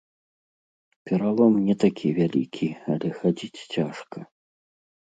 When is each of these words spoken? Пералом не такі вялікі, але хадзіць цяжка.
Пералом 1.09 1.53
не 1.67 1.75
такі 1.83 2.07
вялікі, 2.17 2.67
але 2.95 3.07
хадзіць 3.21 3.65
цяжка. 3.79 4.19